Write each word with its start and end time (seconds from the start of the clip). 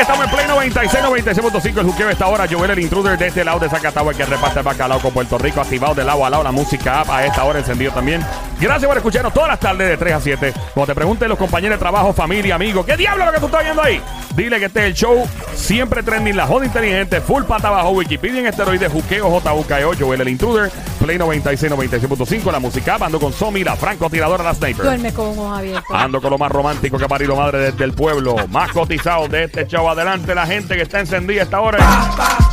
Estamos 0.00 0.24
en 0.24 0.30
Play 0.30 0.46
96, 0.46 1.04
96.5. 1.04 1.78
El 1.78 1.86
juqueo 1.86 2.08
esta 2.08 2.26
hora. 2.26 2.46
Joel, 2.50 2.70
el 2.70 2.78
intruder 2.78 3.18
de 3.18 3.26
este 3.26 3.44
lado 3.44 3.58
de 3.58 3.68
Zacatau, 3.68 4.08
el 4.08 4.16
que 4.16 4.24
reparte 4.24 4.60
el 4.60 4.64
bacalao 4.64 4.98
con 4.98 5.12
Puerto 5.12 5.36
Rico. 5.36 5.60
Activado 5.60 5.94
de 5.94 6.04
lado 6.04 6.24
a 6.24 6.30
lado. 6.30 6.42
La 6.42 6.52
música 6.52 7.00
app 7.00 7.10
a 7.10 7.26
esta 7.26 7.44
hora 7.44 7.58
encendido 7.58 7.92
también. 7.92 8.24
Gracias 8.58 8.88
por 8.88 8.96
escucharnos 8.96 9.34
todas 9.34 9.50
las 9.50 9.60
tardes 9.60 9.88
de 9.88 9.96
3 9.98 10.14
a 10.14 10.20
7. 10.20 10.54
Cuando 10.72 10.86
te 10.86 10.94
pregunten 10.94 11.28
los 11.28 11.36
compañeros 11.36 11.76
de 11.76 11.80
trabajo, 11.80 12.14
familia, 12.14 12.54
amigos, 12.54 12.86
¿qué 12.86 12.96
diablo 12.96 13.24
es 13.24 13.26
lo 13.26 13.34
que 13.34 13.40
tú 13.40 13.46
estás 13.46 13.62
viendo 13.62 13.82
ahí? 13.82 14.02
Dile 14.34 14.58
que 14.58 14.66
este 14.66 14.80
es 14.80 14.86
el 14.86 14.94
show. 14.94 15.28
Siempre 15.54 16.02
trending, 16.02 16.36
la 16.36 16.46
joda 16.46 16.66
inteligente, 16.66 17.20
full 17.20 17.44
pata 17.44 17.70
bajo 17.70 17.90
Wikipedia 17.90 18.40
en 18.40 18.46
esteroides, 18.46 18.90
juqueo, 18.92 19.40
JUKEO, 19.40 19.92
Joel, 19.98 20.20
el 20.20 20.28
intruder. 20.28 20.70
Play 21.00 21.18
96, 21.18 21.72
96.5. 21.72 22.52
La 22.52 22.58
música. 22.58 22.96
Ando 23.00 23.18
con 23.18 23.32
Somi, 23.32 23.64
la 23.64 23.76
francotiradora, 23.76 24.44
la 24.44 24.54
sniper. 24.54 24.84
Duerme 24.84 25.12
con 25.12 25.28
ojos 25.28 25.58
abiertos. 25.58 25.96
Ando 25.96 26.20
con 26.20 26.30
lo 26.30 26.38
más 26.38 26.52
romántico 26.52 26.98
que 26.98 27.04
ha 27.04 27.08
parido 27.08 27.36
madre 27.36 27.58
desde 27.70 27.84
el 27.84 27.92
pueblo. 27.92 28.36
Más 28.48 28.70
cotizado 28.72 29.28
de 29.28 29.44
este 29.44 29.66
show. 29.66 29.88
Adelante 29.88 30.34
la 30.34 30.46
gente 30.46 30.76
que 30.76 30.82
está 30.82 31.00
encendida 31.00 31.42
esta 31.42 31.60
hora. 31.60 31.78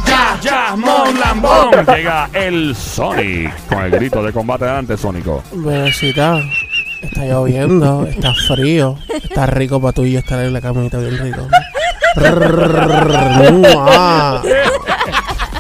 Ya, 0.06 0.40
ya, 0.42 0.76
Mon 0.76 1.20
Lambón. 1.20 1.86
Llega 1.94 2.30
el 2.34 2.76
Sonic 2.76 3.54
con 3.68 3.84
el 3.84 3.92
grito 3.92 4.24
de 4.24 4.32
combate 4.32 4.66
adelante, 4.66 4.98
Sónico. 4.98 5.44
Bebecita, 5.52 6.42
está 7.02 7.26
lloviendo, 7.26 8.06
está 8.06 8.34
frío, 8.34 8.98
está 9.24 9.46
rico 9.46 9.82
para 9.82 9.94
tú 9.94 10.06
y 10.06 10.14
yo 10.14 10.20
estar 10.20 10.40
en 10.40 10.54
la 10.54 10.62
camita 10.62 10.98
bien 10.98 11.18
rico. 11.18 11.48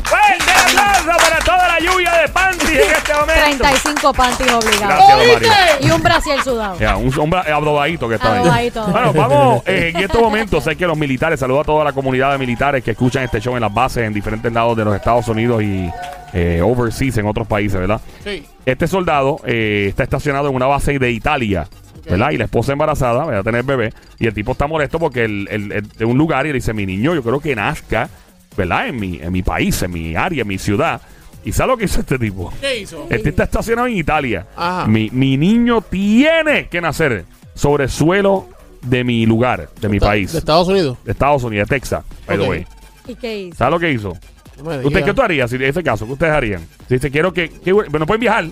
¡Fuerte 0.03 0.51
aplauso 0.51 1.11
para 1.17 1.39
toda 1.45 1.67
la 1.67 1.79
lluvia 1.79 2.11
de 2.13 2.27
panties 2.29 2.69
en 2.71 2.91
este 2.91 3.13
momento! 3.13 3.33
35 3.33 4.13
panties 4.13 4.51
obligados. 4.51 5.07
Gracias, 5.07 5.17
don 5.17 5.27
Mario. 5.33 5.51
Y 5.81 5.91
un 5.91 6.03
brasier 6.03 6.41
sudado. 6.43 6.79
Ya, 6.79 6.97
un 6.97 7.19
hombre 7.19 7.39
abdobadito 7.51 8.09
que 8.09 8.15
está 8.15 8.33
ahí. 8.33 8.71
Bueno, 8.71 9.13
vamos, 9.13 9.63
eh, 9.67 9.91
en 9.93 10.01
estos 10.03 10.21
momentos 10.21 10.63
sé 10.63 10.75
que 10.75 10.87
los 10.87 10.97
militares, 10.97 11.39
saludo 11.39 11.61
a 11.61 11.63
toda 11.63 11.83
la 11.83 11.93
comunidad 11.93 12.31
de 12.31 12.37
militares 12.39 12.83
que 12.83 12.91
escuchan 12.91 13.23
este 13.23 13.39
show 13.39 13.55
en 13.55 13.61
las 13.61 13.73
bases 13.73 14.03
en 14.03 14.13
diferentes 14.13 14.51
lados 14.51 14.75
de 14.75 14.85
los 14.85 14.95
Estados 14.95 15.27
Unidos 15.27 15.61
y 15.61 15.89
eh, 16.33 16.61
overseas 16.63 17.17
en 17.17 17.27
otros 17.27 17.47
países, 17.47 17.79
¿verdad? 17.79 18.01
Sí. 18.23 18.45
Este 18.67 18.85
soldado 18.85 19.39
eh, 19.45 19.85
está 19.87 20.03
estacionado 20.03 20.49
en 20.49 20.55
una 20.55 20.65
base 20.65 20.99
de 20.99 21.09
Italia, 21.11 21.69
¿verdad? 22.03 22.31
Y 22.31 22.37
la 22.37 22.43
esposa 22.43 22.73
embarazada, 22.73 23.23
va 23.23 23.39
a 23.39 23.43
tener 23.43 23.63
bebé, 23.63 23.93
y 24.19 24.27
el 24.27 24.33
tipo 24.33 24.51
está 24.51 24.67
molesto 24.67 24.99
porque 24.99 25.23
el, 25.23 25.47
el- 25.49 25.71
el- 25.71 25.87
de 25.87 26.03
un 26.03 26.17
lugar 26.17 26.45
y 26.45 26.49
le 26.49 26.55
dice, 26.55 26.73
mi 26.73 26.85
niño, 26.85 27.15
yo 27.15 27.23
creo 27.23 27.39
que 27.39 27.55
nazca, 27.55 28.09
¿verdad? 28.57 28.89
En 28.89 28.99
mi, 28.99 29.19
en 29.21 29.31
mi 29.31 29.41
país, 29.41 29.81
en 29.83 29.91
mi 29.91 30.15
área, 30.17 30.41
en 30.41 30.47
mi 30.49 30.57
ciudad. 30.57 30.99
¿Y 31.45 31.53
sabe 31.53 31.71
lo 31.71 31.77
que 31.77 31.85
hizo 31.85 32.01
este 32.01 32.19
tipo? 32.19 32.51
¿Qué 32.59 32.79
hizo? 32.81 33.07
Este 33.09 33.29
está 33.29 33.43
estacionado 33.45 33.87
en 33.87 33.95
Italia. 33.95 34.45
Ajá. 34.57 34.85
Mi, 34.85 35.09
mi 35.11 35.37
niño 35.37 35.79
tiene 35.81 36.67
que 36.67 36.81
nacer 36.81 37.23
sobre 37.53 37.85
el 37.85 37.89
suelo 37.89 38.49
de 38.81 39.05
mi 39.05 39.25
lugar, 39.25 39.69
de 39.79 39.87
mi 39.87 39.97
país. 40.01 40.33
¿De 40.33 40.39
Estados 40.39 40.67
Unidos? 40.67 40.97
de 41.05 41.13
Estados 41.13 41.41
Unidos, 41.45 41.69
de 41.69 41.75
Texas, 41.75 42.03
by 42.27 42.37
the 42.37 42.43
Ok. 42.43 42.49
way. 42.49 42.65
¿Y 43.07 43.15
qué 43.15 43.39
hizo? 43.43 43.55
¿Sabes 43.57 43.71
lo 43.73 43.79
que 43.79 43.91
hizo? 43.93 44.17
No 44.63 44.87
¿Usted 44.87 45.03
qué 45.05 45.13
tú 45.13 45.21
harías 45.21 45.49
si 45.49 45.55
en 45.57 45.63
ese 45.63 45.83
caso? 45.83 46.05
¿Qué 46.05 46.13
ustedes 46.13 46.33
harían? 46.33 46.61
Si 46.87 46.95
dice, 46.95 47.11
quiero 47.11 47.31
que, 47.33 47.49
que- 47.49 47.71
no 47.71 48.05
pueden 48.05 48.19
viajar. 48.21 48.45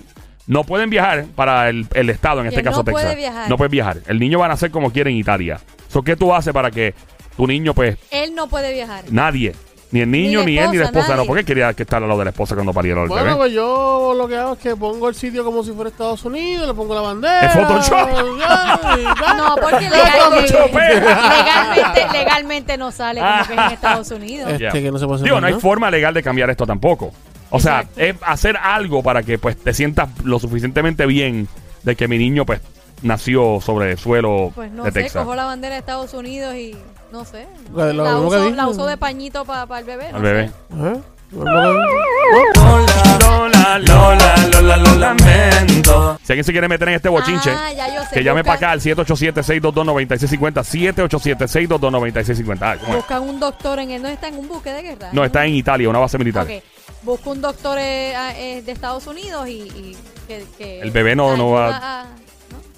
No 0.46 0.62
pueden 0.62 0.90
viajar 0.90 1.24
para 1.34 1.68
el, 1.68 1.86
el 1.94 2.08
estado, 2.08 2.40
en 2.40 2.46
este 2.46 2.62
caso 2.62 2.78
no 2.78 2.84
Texas. 2.84 3.02
puede 3.02 3.16
viajar. 3.16 3.50
No 3.50 3.56
pueden 3.56 3.70
viajar. 3.72 3.98
El 4.06 4.20
niño 4.20 4.38
va 4.38 4.46
a 4.46 4.48
nacer 4.50 4.70
como 4.70 4.92
quiere 4.92 5.10
en 5.10 5.16
Italia. 5.16 5.58
So, 5.88 6.02
¿Qué 6.02 6.14
tú 6.14 6.32
haces 6.32 6.52
para 6.52 6.70
que 6.70 6.94
tu 7.36 7.46
niño, 7.48 7.74
pues, 7.74 7.98
Él 8.12 8.32
no 8.34 8.48
puede 8.48 8.72
viajar. 8.72 9.04
nadie, 9.10 9.54
ni 9.96 10.02
el 10.02 10.10
niño, 10.10 10.42
Ni 10.44 10.58
él, 10.58 10.70
ni 10.70 10.76
la 10.76 10.84
esposa, 10.86 11.16
no, 11.16 11.24
porque 11.24 11.44
quería 11.44 11.72
que 11.72 11.84
estar 11.84 12.02
al 12.02 12.08
lado 12.08 12.18
de 12.18 12.26
la 12.26 12.30
esposa 12.30 12.54
cuando 12.54 12.72
pariera 12.74 13.02
el 13.02 13.08
Bueno, 13.08 13.24
bebé? 13.24 13.36
pues 13.36 13.52
yo 13.52 14.12
lo 14.16 14.28
que 14.28 14.36
hago 14.36 14.52
es 14.52 14.58
que 14.58 14.76
pongo 14.76 15.08
el 15.08 15.14
sitio 15.14 15.44
como 15.44 15.62
si 15.64 15.72
fuera 15.72 15.88
Estados 15.90 16.22
Unidos, 16.24 16.66
le 16.68 16.74
pongo 16.74 16.94
la 16.94 17.00
bandera. 17.00 17.40
¿Es 17.46 17.52
Photoshop? 17.54 18.08
No, 19.36 19.54
porque 19.60 19.88
legalmente, 19.90 20.52
legalmente, 20.74 22.06
legalmente 22.12 22.76
no 22.78 22.90
sale 22.92 23.20
como 23.20 23.36
que 23.36 23.42
es 23.42 23.50
en 23.50 23.72
Estados 23.72 24.10
Unidos. 24.10 24.50
Este 24.52 24.82
que 24.82 24.90
no 24.92 24.98
se 24.98 25.04
puede 25.06 25.16
hacer 25.16 25.24
Digo, 25.24 25.36
más 25.36 25.40
no 25.42 25.46
hay 25.46 25.52
nada. 25.52 25.60
forma 25.60 25.90
legal 25.90 26.14
de 26.14 26.22
cambiar 26.22 26.50
esto 26.50 26.66
tampoco. 26.66 27.12
O 27.50 27.60
sea, 27.60 27.80
Exacto. 27.80 28.00
es 28.00 28.16
hacer 28.22 28.56
algo 28.56 29.02
para 29.02 29.22
que 29.22 29.38
pues 29.38 29.56
te 29.56 29.72
sientas 29.72 30.08
lo 30.24 30.38
suficientemente 30.38 31.06
bien 31.06 31.48
de 31.84 31.96
que 31.96 32.08
mi 32.08 32.18
niño 32.18 32.44
pues 32.44 32.60
nació 33.02 33.60
sobre 33.60 33.92
el 33.92 33.98
suelo 33.98 34.52
Pues 34.54 34.70
no 34.72 34.84
de 34.84 34.90
sé, 34.92 35.02
Texas. 35.02 35.22
cojo 35.22 35.34
la 35.36 35.44
bandera 35.44 35.74
de 35.74 35.80
Estados 35.80 36.12
Unidos 36.14 36.54
y 36.54 36.74
no 37.16 37.24
sé. 37.24 37.46
La, 37.74 38.16
uso, 38.18 38.50
la 38.50 38.66
uso 38.68 38.86
de 38.86 38.96
pañito 38.96 39.44
para 39.44 39.78
el 39.78 39.84
bebé. 39.84 40.10
no 40.12 40.16
Al 40.18 40.22
bebé. 40.22 40.50
Lola, 41.32 41.72
Lola, 43.80 44.36
Lola, 44.52 44.76
lo 44.76 44.94
lamento. 44.96 46.18
Si 46.22 46.32
alguien 46.32 46.44
se 46.44 46.52
quiere 46.52 46.68
meter 46.68 46.88
en 46.88 46.94
este 46.94 47.08
bochinche, 47.08 47.50
Ah, 47.50 47.72
ya 47.72 47.94
yo 47.94 48.02
sé, 48.04 48.14
que 48.14 48.24
llame 48.24 48.44
para 48.44 48.56
acá 48.56 48.70
al 48.72 48.80
787-622-9650. 48.80 50.62
787-622-9650. 50.62 52.58
Ah, 52.62 52.76
¿cómo 52.78 52.92
es? 52.92 52.96
Buscan 52.98 53.22
un 53.22 53.40
doctor 53.40 53.78
en 53.80 53.90
él. 53.90 54.02
No 54.02 54.08
está 54.08 54.28
en 54.28 54.38
un 54.38 54.48
buque 54.48 54.72
de 54.72 54.82
guerra. 54.82 55.08
No, 55.12 55.24
está 55.24 55.44
en 55.46 55.54
Italia, 55.54 55.88
una 55.88 55.98
base 55.98 56.18
militar. 56.18 56.46
Busca 57.02 57.30
un 57.30 57.40
doctor 57.40 57.78
eh, 57.78 58.14
eh, 58.36 58.62
de 58.62 58.72
Estados 58.72 59.06
Unidos 59.06 59.48
y, 59.48 59.62
y 59.62 59.96
que, 60.26 60.44
que 60.58 60.80
El 60.80 60.90
bebé 60.90 61.14
no- 61.14 61.36
no 61.36 61.50
va- 61.50 62.02
a- 62.02 62.06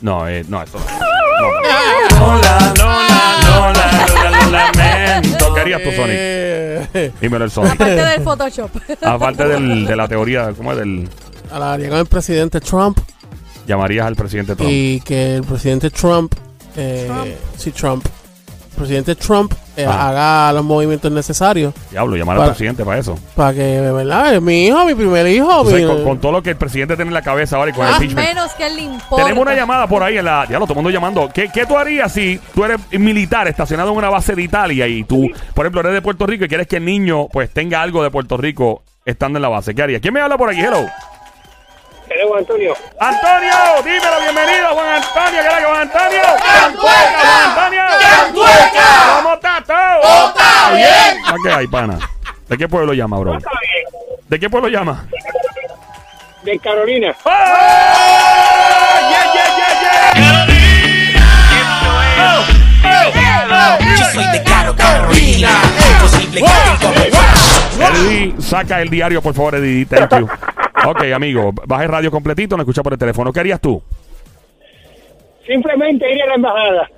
¿no? 0.02 0.20
No, 0.20 0.28
eh, 0.28 0.44
no, 0.48 0.62
eso 0.62 0.78
no. 0.78 0.84
no. 0.84 1.08
Lola, 1.40 1.78
Lola, 2.18 2.74
Lola, 2.78 3.72
Lola, 3.72 4.44
lo 4.44 4.50
lamento. 4.50 5.54
¿Qué 5.54 5.60
harías 5.60 5.82
tú, 5.82 5.90
Sonic? 5.92 6.16
eh, 6.16 7.12
Dímelo 7.20 7.44
el 7.44 7.50
Sonic. 7.50 7.72
Aparte 7.74 7.94
del 7.94 8.22
Photoshop. 8.22 8.70
Aparte 9.02 9.48
del- 9.48 9.86
de 9.86 9.96
la 9.96 10.08
teoría, 10.08 10.52
¿cómo 10.56 10.72
es? 10.72 10.78
Del, 10.78 11.08
a 11.52 11.58
la 11.58 11.78
llegada 11.78 11.98
del 11.98 12.06
presidente 12.06 12.60
Trump 12.60 12.98
llamarías 13.66 14.06
al 14.06 14.16
presidente 14.16 14.54
Trump. 14.56 14.70
y 14.72 15.00
que 15.00 15.36
el 15.36 15.42
presidente 15.44 15.90
Trump, 15.90 16.32
eh, 16.76 17.04
Trump. 17.06 17.28
sí, 17.56 17.70
Trump, 17.72 18.06
presidente 18.78 19.14
Trump 19.14 19.52
eh, 19.76 19.84
Ah. 19.86 20.08
haga 20.08 20.52
los 20.54 20.64
movimientos 20.64 21.10
necesarios 21.12 21.72
Diablo, 21.90 22.16
llamar 22.16 22.38
al 22.40 22.46
presidente 22.48 22.84
para 22.84 22.98
eso. 22.98 23.16
para 23.36 23.52
que, 23.54 23.80
¿verdad? 23.80 24.34
Es 24.34 24.42
mi 24.42 24.66
hijo, 24.66 24.84
mi 24.84 24.94
primer 24.94 25.26
hijo. 25.28 25.50
Entonces, 25.50 25.80
mi- 25.82 25.86
con, 25.86 26.04
con 26.04 26.18
todo 26.20 26.32
lo 26.32 26.42
que 26.42 26.50
el 26.50 26.56
presidente 26.56 26.96
tiene 26.96 27.08
en 27.10 27.14
la 27.14 27.22
cabeza 27.22 27.56
ahora 27.56 27.70
y 27.70 27.74
con 27.74 27.86
el 27.86 27.92
Ah, 27.92 27.96
impeachment. 27.96 28.28
Menos 28.28 28.52
que 28.54 28.66
él 28.66 28.76
le 28.76 28.82
importa. 28.82 29.24
Tenemos 29.24 29.42
una 29.42 29.54
llamada 29.54 29.86
por 29.86 30.02
ahí 30.02 30.18
en 30.18 30.24
la. 30.24 30.46
Ya 30.48 30.58
lo 30.58 30.64
todo 30.66 30.72
el 30.72 30.76
mundo 30.76 30.90
llamando. 30.90 31.28
¿Qué, 31.32 31.48
¿Qué 31.52 31.64
tú 31.66 31.76
harías 31.76 32.10
si 32.12 32.40
tú 32.54 32.64
eres 32.64 32.78
militar 32.92 33.46
estacionado 33.48 33.90
en 33.92 33.96
una 33.98 34.10
base 34.10 34.34
de 34.34 34.42
Italia 34.42 34.86
y 34.88 35.04
tú, 35.04 35.28
por 35.54 35.64
ejemplo, 35.66 35.80
eres 35.80 35.92
de 35.92 36.02
Puerto 36.02 36.26
Rico 36.26 36.44
y 36.44 36.48
quieres 36.48 36.66
que 36.66 36.76
el 36.78 36.84
niño 36.84 37.28
pues 37.28 37.50
tenga 37.50 37.80
algo 37.82 38.02
de 38.02 38.10
Puerto 38.10 38.36
Rico 38.36 38.82
estando 39.04 39.38
en 39.38 39.42
la 39.42 39.48
base? 39.48 39.74
¿Qué 39.74 39.82
harías? 39.82 40.00
¿Quién 40.02 40.12
me 40.12 40.20
habla 40.20 40.36
por 40.36 40.50
aquí? 40.50 40.60
Hello. 40.60 40.84
Juan 42.26 42.40
Antonio. 42.40 42.74
Antonio, 42.98 43.54
dímelo, 43.84 44.20
bienvenido, 44.20 44.68
Juan 44.70 44.88
Antonio. 44.88 45.40
¿Qué 45.40 45.46
era 45.46 45.58
que 45.58 45.64
Juan 45.64 45.80
Antonio? 45.82 46.22
¡Cantueca, 46.22 47.20
Juan 47.20 47.50
Antonio! 47.50 47.82
¡Cantueca! 48.00 48.86
¿Cómo 49.16 49.34
está 49.34 49.62
todo? 49.66 50.28
¡Está 50.28 50.70
bien! 50.72 51.22
¿Qué 51.42 51.50
hay, 51.52 51.66
pana? 51.66 51.98
¿De 52.48 52.58
qué 52.58 52.68
pueblo 52.68 52.92
llama, 52.94 53.18
bro? 53.18 53.36
Está 53.36 53.50
bien. 53.60 53.84
¿De 54.28 54.40
qué 54.40 54.50
pueblo 54.50 54.68
llama? 54.68 55.06
De 56.42 56.58
Carolina. 56.58 57.14
¡Oh! 57.24 57.30
¡Yeah, 59.10 59.32
yeah, 59.34 59.56
yeah, 59.56 59.72
yeah! 59.76 60.46
Yo 63.96 64.04
soy 64.12 64.26
de 64.32 64.42
Caro 64.42 64.74
Carolina. 64.74 65.50
Imposible 65.92 66.40
que 66.40 66.46
tenga 66.46 66.98
Eddie, 67.80 68.34
saca 68.40 68.80
el 68.82 68.90
diario, 68.90 69.22
por 69.22 69.34
favor, 69.34 69.54
Eddie. 69.54 69.86
Thank 69.86 70.10
you. 70.18 70.28
Ok, 70.86 71.02
amigo, 71.14 71.52
baja 71.66 71.82
el 71.84 71.88
radio 71.88 72.10
completito, 72.10 72.56
no 72.56 72.62
escucha 72.62 72.82
por 72.82 72.92
el 72.92 72.98
teléfono. 72.98 73.32
¿Qué 73.32 73.40
harías 73.40 73.60
tú? 73.60 73.82
Simplemente 75.46 76.10
ir 76.12 76.22
a 76.22 76.26
la 76.26 76.34
embajada. 76.34 76.88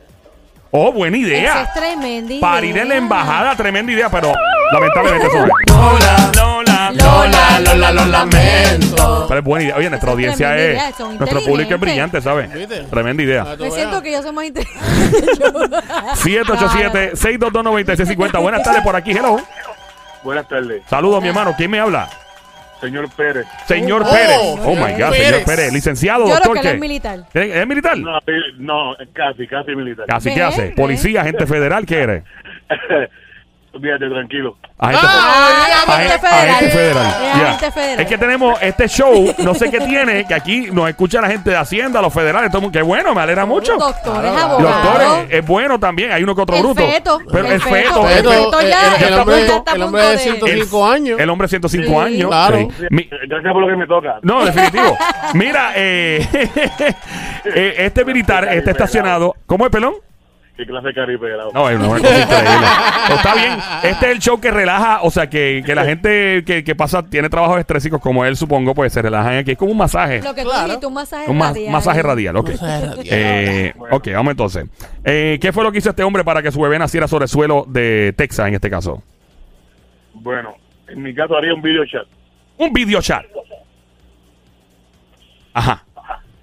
Oh, 0.73 0.93
buena 0.93 1.17
Esa 1.17 1.27
idea. 1.27 1.63
es 1.63 1.73
tremenda 1.75 2.33
idea. 2.33 2.41
Para 2.41 2.65
ir 2.67 2.79
en 2.79 2.89
la 2.89 2.95
embajada, 2.97 3.57
tremenda 3.57 3.91
idea, 3.93 4.09
pero 4.09 4.33
lamentablemente 4.73 5.27
eso 5.27 5.39
no 5.39 5.45
es. 5.45 5.51
Lola, 5.69 6.31
Lola, 6.37 6.93
Lola, 6.93 7.61
Lola, 7.61 7.93
lo 7.93 8.05
lamento. 8.07 9.25
Pero 9.29 9.41
es 9.41 9.45
buena 9.45 9.65
idea. 9.65 9.77
Oye, 9.77 9.91
nuestra 9.91 10.11
es 10.11 10.15
audiencia 10.15 10.49
tremenda 10.51 10.73
es. 10.73 10.79
idea, 10.89 10.93
son 10.97 11.19
Nuestro 11.19 11.41
público 11.41 11.75
es 11.75 11.81
inteligentes. 11.81 11.81
brillante, 11.81 12.21
¿sabes? 12.21 12.53
¿Viste? 12.53 12.83
Tremenda 12.85 13.23
idea. 13.23 13.45
Me 13.59 13.71
siento 13.73 14.01
que 14.03 14.13
yo 14.13 14.23
soy 14.23 14.33
más 14.33 14.45
inteligente. 14.47 14.87
787-622-9650. 16.15 18.41
Buenas 18.41 18.63
tardes 18.63 18.83
por 18.83 18.95
aquí, 18.97 19.11
hello. 19.13 19.39
Buenas 20.23 20.47
tardes, 20.49 20.83
Saludos, 20.89 21.23
mi 21.23 21.29
hermano. 21.31 21.55
¿Quién 21.57 21.71
me 21.71 21.81
habla? 21.81 22.09
Señor 22.81 23.09
Pérez. 23.17 23.47
Señor 23.67 24.03
Oh, 24.07 24.11
Pérez. 24.11 24.37
oh, 24.41 24.61
Oh, 24.65 24.75
my 24.75 24.93
God, 24.93 25.11
Pérez. 25.11 25.27
señor 25.27 25.45
Pérez. 25.45 25.73
Licenciado, 25.73 26.21
Yo 26.21 26.35
creo 26.35 26.37
doctor, 26.37 26.55
que 26.55 26.61
él 26.61 26.65
¿qué? 26.67 26.75
es 26.75 26.81
militar. 26.81 27.19
¿Es 27.35 27.57
es 27.57 27.67
militar? 27.67 27.99
No, 27.99 28.19
eh, 28.19 28.41
no, 28.59 28.97
casi, 29.13 29.47
casi 29.47 29.75
militar. 29.77 30.07
Casi, 30.07 30.33
¿qué 30.35 30.43
hace? 30.43 30.71
¿Policía, 30.71 31.21
agente 31.23 31.47
federal? 31.47 31.85
¿Qué 31.87 32.01
eres? 32.01 32.25
Fíjate, 33.73 34.09
tranquilo. 34.11 34.57
Agente, 34.79 35.07
Ah, 35.07 35.85
agente 35.87 36.19
federal. 36.19 36.49
agente 36.49 36.71
federal. 36.71 37.07
Es 37.07 37.21
Ya. 37.41 37.47
agente 37.49 37.71
federal. 37.71 38.01
Es 38.01 38.07
que 38.09 38.19
tenemos 38.19 38.59
este 38.63 38.89
show, 38.89 39.35
no 39.39 39.55
sé 39.55 39.71
qué 39.71 39.79
tiene, 39.81 40.27
que 40.27 40.35
aquí 40.35 40.69
nos 40.73 40.89
escucha 40.89 41.21
la 41.21 41.29
gente 41.29 41.51
de 41.51 41.57
Hacienda, 41.57 42.03
los 42.03 42.13
federales, 42.13 42.51
todo 42.51 42.59
el 42.59 42.63
mundo. 42.65 42.77
Qué 42.79 42.83
bueno, 42.83 43.15
me 43.15 43.21
alegra 43.21 43.47
mucho. 43.47 43.77
Doctores, 43.77 44.31
abogados. 44.33 44.63
doctores 44.83 45.09
es 45.31 45.47
bueno 45.47 45.79
también, 45.79 46.11
hay 46.11 46.23
uno 46.25 46.35
que 46.35 46.41
otro 46.43 46.57
El 46.57 46.63
bruto. 46.63 46.83
feto, 46.85 47.21
Pero 47.31 47.47
el, 47.47 47.53
el 47.53 47.61
feto, 47.61 47.75
feto, 47.75 48.09
el, 48.09 48.17
el 48.17 48.23
Pero, 48.25 48.31
feto 48.45 48.61
ya- 48.63 48.67
el, 48.67 48.69
el 48.69 49.03
está 49.03 49.21
a 49.21 49.85
hombre, 49.85 50.03
de 50.03 50.11
de- 50.13 50.19
105 50.19 50.87
años. 50.91 51.21
el 51.21 51.31
hombre 51.31 51.49
105 51.49 51.87
Sí. 51.89 51.97
años. 51.97 52.29
Claro. 52.29 52.57
sí. 52.77 52.87
Mi- 52.91 53.09
Gracias 53.29 53.53
por 53.53 53.63
lo 53.63 53.69
que 53.69 53.77
me 53.77 53.87
toca. 53.87 54.19
no, 54.23 54.45
definitivo. 54.45 54.99
Mira, 55.35 55.73
eh, 55.77 56.27
eh, 57.45 57.75
este 57.79 58.05
militar 58.05 58.49
está 58.53 58.73
estacionado. 58.73 59.35
¿Cómo 59.47 59.65
es, 59.67 59.71
pelón? 59.71 59.95
Qué 60.65 60.67
clase 60.67 60.89
de. 60.89 61.19
No, 61.55 61.69
es 61.71 61.79
una 61.79 61.89
cosa 61.89 62.21
increíble. 62.23 62.67
Pero 63.07 63.17
está 63.17 63.35
bien. 63.35 63.53
Este 63.83 64.07
es 64.07 64.13
el 64.13 64.19
show 64.19 64.41
que 64.41 64.51
relaja, 64.51 65.01
o 65.03 65.11
sea, 65.11 65.29
que, 65.29 65.63
que 65.65 65.75
la 65.75 65.85
gente 65.85 66.45
que, 66.45 66.63
que 66.65 66.75
pasa, 66.75 67.03
tiene 67.03 67.29
trabajos 67.31 67.59
estrésicos 67.59 68.01
como 68.01 68.25
él, 68.25 68.37
supongo, 68.37 68.75
pues 68.75 68.93
se 68.93 69.03
relajan 69.03 69.39
aquí. 69.39 69.53
Es 69.53 69.59
como 69.59 69.73
un 69.73 69.79
masaje. 69.79 70.21
Lo 70.23 70.35
que 70.35 70.43
tú 70.43 70.49
Claro. 70.51 70.65
dijiste, 70.67 70.87
un 70.87 70.95
masaje 70.95 71.31
Un 71.31 71.39
ma- 71.39 71.49
radial. 71.49 71.73
masaje 71.73 72.03
radial, 72.03 72.37
ok. 72.37 72.51
Masaje 72.51 72.87
radial. 72.87 73.07
Eh, 73.11 73.75
ok, 73.91 74.09
vamos 74.15 74.31
entonces. 74.33 74.67
Eh, 75.05 75.39
¿Qué 75.41 75.53
fue 75.53 75.65
lo 75.65 75.73
que 75.73 75.79
hizo 75.79 75.91
este 75.91 76.03
hombre 76.03 76.25
para 76.25 76.43
que 76.43 76.53
su 76.53 76.61
bebé 76.61 76.79
naciera 76.79 77.09
sobre 77.09 77.25
el 77.25 77.29
suelo 77.29 77.65
de 77.69 78.15
Texas 78.17 78.49
en 78.49 78.55
este 78.55 78.69
caso? 78.71 79.03
Bueno, 80.15 80.55
en 80.89 81.03
mi 81.03 81.15
caso 81.15 81.37
haría 81.37 81.55
un 81.55 81.63
video 81.63 81.85
chat. 81.87 82.07
Un 82.59 82.73
video 82.73 83.01
chat. 83.01 83.25
Ajá. 85.55 85.85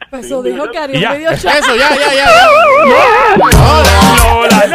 Pues 0.09 0.25
eso 0.25 0.41
dijo 0.41 0.63
que 0.71 0.77
Y 0.77 0.79
haría 0.81 1.11
un 1.11 1.17
video 1.17 1.37
chat. 1.37 1.55
Eso, 1.59 1.75
ya, 1.75 1.89
ya, 1.95 2.13
ya. 2.13 2.25
Lola, 3.37 4.65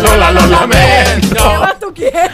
Lola, 0.00 0.30
lo 0.32 0.40
¿Qué 0.40 0.46
lamento. 0.48 1.60
más 1.60 1.78
tú 1.78 1.92
quieres? 1.94 2.30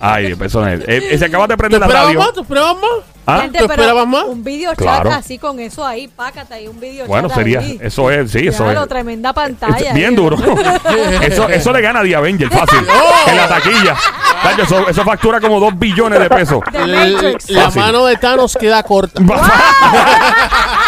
Ay, 0.00 0.36
eso 0.40 0.66
es. 0.66 0.80
Eh, 0.86 1.08
eh, 1.12 1.18
se 1.18 1.24
acaba 1.24 1.46
de 1.46 1.54
¿Tú 1.54 1.58
prender 1.58 1.80
la 1.80 1.86
radio. 1.88 2.32
¿Tú 2.32 2.42
esperabas 2.42 2.74
más? 2.76 2.90
¿Ah? 3.26 3.40
Gente, 3.42 3.58
¿Tú 3.58 3.66
pero 3.68 3.82
esperabas 3.82 4.06
más? 4.08 4.24
Un 4.24 4.42
video 4.44 4.70
chat 4.70 4.78
Claro. 4.78 5.10
así 5.12 5.38
con 5.38 5.58
eso 5.60 5.84
ahí, 5.86 6.08
pácate 6.08 6.54
ahí, 6.54 6.66
un 6.68 6.78
video 6.80 7.06
Bueno, 7.06 7.28
chat 7.28 7.38
sería. 7.38 7.60
ahí. 7.60 7.78
Eso 7.80 8.10
es, 8.10 8.30
sí, 8.32 8.46
eso 8.48 8.64
Claro, 8.64 8.82
es. 8.82 8.88
tremenda 8.88 9.32
pantalla. 9.32 9.88
Es 9.90 9.94
bien 9.94 10.14
duro. 10.16 10.36
eso, 11.22 11.48
eso 11.48 11.72
le 11.72 11.80
gana 11.80 12.00
a 12.00 12.02
The 12.02 12.16
Avenger 12.16 12.50
fácil. 12.50 12.84
Oh. 12.90 13.30
En 13.30 13.36
la 13.36 13.48
taquilla. 13.48 13.96
Eso, 14.58 14.88
eso 14.88 15.04
factura 15.04 15.40
como 15.40 15.60
2 15.60 15.78
billones 15.78 16.18
de 16.18 16.28
pesos. 16.28 16.60
La 17.48 17.62
Fácil. 17.64 17.80
mano 17.82 18.06
de 18.06 18.16
Thanos 18.16 18.56
queda 18.58 18.82
corta. 18.82 19.22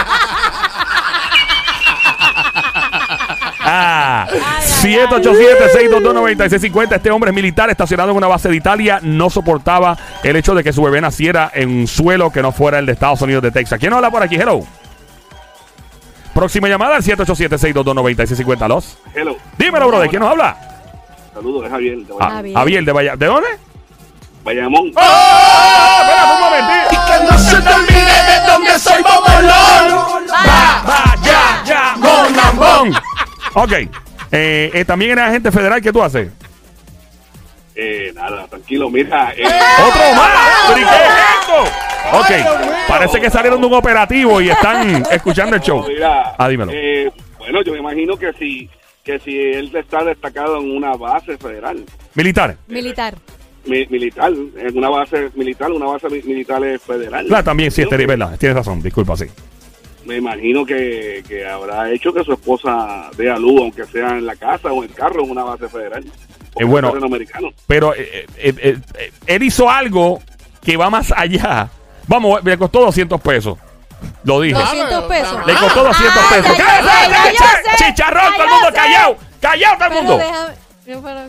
Ah, 3.66 4.26
ay, 4.30 4.40
ay. 4.84 4.94
787-622-9650. 5.08 6.96
Este 6.96 7.10
hombre 7.10 7.30
es 7.30 7.34
militar 7.34 7.70
estacionado 7.70 8.10
en 8.10 8.16
una 8.16 8.26
base 8.26 8.48
de 8.48 8.56
Italia. 8.56 8.98
No 9.02 9.30
soportaba 9.30 9.96
el 10.22 10.36
hecho 10.36 10.54
de 10.54 10.62
que 10.62 10.72
su 10.72 10.82
bebé 10.82 11.00
naciera 11.00 11.50
en 11.54 11.70
un 11.70 11.86
suelo 11.86 12.30
que 12.30 12.42
no 12.42 12.52
fuera 12.52 12.78
el 12.78 12.86
de 12.86 12.92
Estados 12.92 13.20
Unidos 13.22 13.42
de 13.42 13.50
Texas. 13.50 13.78
¿Quién 13.78 13.90
nos 13.90 13.96
habla 13.98 14.10
por 14.10 14.22
aquí? 14.22 14.36
Hello. 14.36 14.60
Próxima 16.34 16.68
llamada 16.68 16.96
al 16.96 17.02
787-622-9650. 17.02 18.68
Los. 18.68 18.98
Hello, 19.14 19.36
Dímelo, 19.56 19.88
brother. 19.88 20.10
¿Quién 20.10 20.20
nos 20.20 20.30
habla? 20.32 20.56
saludos, 21.32 21.64
es 21.64 21.70
Javier 21.70 21.96
de 21.98 22.14
Ah, 22.20 22.42
Javier. 22.54 22.84
De 22.84 22.92
Vaya. 22.92 23.16
¿De 23.16 23.26
dónde? 23.26 23.48
Bayamón. 24.44 24.92
¡Oh! 24.94 26.00
Espérate 26.00 26.32
un 26.34 26.40
momentito. 26.40 27.00
Que 27.06 27.32
no 27.32 27.38
se 27.38 27.56
te 27.62 27.72
olvide 27.74 28.22
de 28.24 28.46
dónde 28.46 28.78
soy 28.78 29.02
bobolón. 29.02 30.26
Vaya, 30.86 31.62
ya, 31.64 31.94
mon, 31.96 32.36
lambón. 32.36 32.92
Ok. 33.54 33.72
Eh, 34.32 34.70
eh, 34.72 34.84
también 34.84 35.12
eres 35.12 35.24
agente 35.24 35.50
federal. 35.52 35.80
¿Qué 35.80 35.92
tú 35.92 36.02
haces? 36.02 36.28
Eh, 37.76 38.12
nada, 38.14 38.46
tranquilo, 38.46 38.88
mira. 38.88 39.32
eh, 39.36 39.42
¡Otro 39.44 40.14
más! 40.14 40.30
¿Pero 40.68 40.80
y 40.80 40.84
qué 40.84 40.94
es 40.94 41.40
esto? 41.40 42.16
Ok, 42.16 42.86
parece 42.86 43.20
que 43.20 43.30
salieron 43.30 43.60
de 43.60 43.66
un 43.66 43.74
operativo 43.74 44.40
y 44.40 44.48
están 44.50 45.02
escuchando 45.10 45.56
el 45.56 45.62
show. 45.62 45.84
mira, 45.88 46.34
Ah, 46.38 46.48
dímelo. 46.48 46.70
eh, 46.72 47.10
bueno, 47.38 47.62
yo 47.62 47.72
me 47.72 47.78
imagino 47.78 48.16
que 48.16 48.32
si, 48.34 48.70
que 49.02 49.18
si 49.18 49.36
él 49.36 49.72
está 49.74 50.04
destacado 50.04 50.58
en 50.60 50.70
una 50.76 50.92
base 50.94 51.36
federal, 51.36 51.84
Militar. 52.14 52.56
Militar. 52.68 53.14
mi- 53.66 53.86
militar, 53.86 54.30
en 54.32 54.78
una 54.78 54.90
base 54.90 55.30
militar, 55.34 55.72
una 55.72 55.86
base 55.86 56.08
mi- 56.10 56.22
militar 56.22 56.62
es 56.64 56.80
federal. 56.82 57.26
Claro, 57.26 57.42
también 57.44 57.70
sí, 57.72 57.82
Yo 57.82 57.88
este, 57.88 57.98
me- 57.98 58.06
verdad. 58.06 58.38
Tienes 58.38 58.56
razón, 58.56 58.80
disculpa, 58.82 59.16
sí. 59.16 59.24
Me 60.06 60.16
imagino 60.16 60.64
que, 60.66 61.22
que 61.26 61.46
habrá 61.46 61.90
hecho 61.90 62.12
que 62.12 62.22
su 62.24 62.32
esposa 62.32 63.10
dé 63.16 63.30
a 63.30 63.36
luz, 63.38 63.60
aunque 63.60 63.84
sea 63.86 64.10
en 64.10 64.26
la 64.26 64.36
casa 64.36 64.70
o 64.72 64.82
en 64.84 64.90
el 64.90 64.94
carro, 64.94 65.24
en 65.24 65.30
una 65.30 65.44
base 65.44 65.68
federal. 65.68 66.04
Eh, 66.56 66.64
bueno. 66.64 66.88
Un 66.88 66.92
terreno 66.94 67.06
americano. 67.06 67.48
Pero 67.66 67.94
eh, 67.94 68.26
eh, 68.36 68.80
él 69.26 69.42
hizo 69.42 69.68
algo 69.70 70.20
que 70.62 70.76
va 70.76 70.90
más 70.90 71.12
allá. 71.16 71.68
Vamos, 72.06 72.44
le 72.44 72.56
costó 72.58 72.80
200 72.82 73.20
pesos. 73.20 73.58
Lo 74.24 74.40
dije. 74.40 74.54
200 74.58 75.04
pesos. 75.04 75.46
Le 75.46 75.54
costó 75.54 75.84
200 75.84 76.16
Ah, 76.16 76.26
pesos. 76.30 76.58
ya, 76.58 76.64
¡Cállate, 76.66 77.36
ya, 77.38 77.78
ya, 77.78 77.86
¡Chicharrón! 77.86 78.32
¡Todo 78.34 78.44
el 78.44 78.50
mundo 78.50 78.68
callado! 78.74 79.16
¡Callado 79.40 79.76
todo 79.78 79.88
el 79.88 79.94
mundo! 79.94 80.18
déjame- 80.18 80.64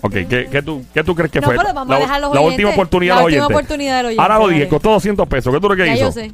Ok, 0.02 0.12
¿qué, 0.30 0.50
qué 0.52 0.62
tú, 0.62 0.84
¿qué 0.94 1.02
tú 1.02 1.16
crees 1.16 1.32
que 1.32 1.40
No, 1.40 1.48
fue? 1.48 1.56
pero 1.56 1.74
vamos 1.74 1.88
la, 1.88 1.96
a 1.96 2.00
dejar 2.00 2.20
los 2.20 2.34
la 2.34 2.42
oyentes. 2.42 2.58
última 2.58 2.70
oportunidad 2.72 3.16
La 3.16 3.24
última 3.24 3.46
oyente. 3.46 3.54
oportunidad 3.54 3.96
del 3.98 4.06
oyente, 4.08 4.22
Ahora 4.22 4.38
lo 4.40 4.48
dije, 4.50 4.68
costó 4.68 4.92
200 4.92 5.28
pesos. 5.30 5.54
¿Qué 5.54 5.62
tú 5.62 5.68
crees 5.70 5.80
que 5.82 5.88
Ya 5.88 5.96
hizo? 5.96 6.06
yo 6.08 6.12
sé. 6.12 6.32